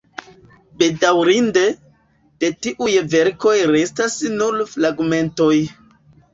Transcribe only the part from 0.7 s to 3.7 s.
Bedaŭrinde, de tiuj verkoj